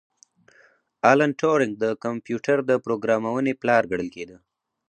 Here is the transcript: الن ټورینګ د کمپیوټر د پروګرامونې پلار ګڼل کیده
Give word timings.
الن 1.11 1.31
ټورینګ 1.41 1.73
د 1.83 1.85
کمپیوټر 2.03 2.57
د 2.69 2.71
پروګرامونې 2.85 3.53
پلار 3.61 3.83
ګڼل 3.91 4.09
کیده 4.15 4.37